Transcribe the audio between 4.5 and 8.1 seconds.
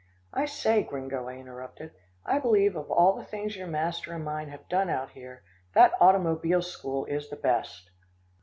done out here, that automobile school is the best."